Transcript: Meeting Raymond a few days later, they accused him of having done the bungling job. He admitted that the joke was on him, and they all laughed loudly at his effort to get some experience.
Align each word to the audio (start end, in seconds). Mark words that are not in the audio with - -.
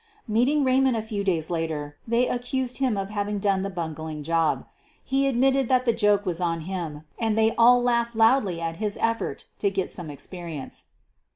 Meeting 0.27 0.63
Raymond 0.63 0.97
a 0.97 1.01
few 1.03 1.23
days 1.23 1.51
later, 1.51 1.95
they 2.07 2.27
accused 2.27 2.77
him 2.77 2.97
of 2.97 3.11
having 3.11 3.37
done 3.37 3.61
the 3.61 3.69
bungling 3.69 4.23
job. 4.23 4.65
He 5.03 5.27
admitted 5.27 5.69
that 5.69 5.85
the 5.85 5.93
joke 5.93 6.25
was 6.25 6.41
on 6.41 6.61
him, 6.61 7.03
and 7.19 7.37
they 7.37 7.53
all 7.55 7.83
laughed 7.83 8.15
loudly 8.15 8.59
at 8.59 8.77
his 8.77 8.97
effort 8.99 9.45
to 9.59 9.69
get 9.69 9.91
some 9.91 10.09
experience. 10.09 10.87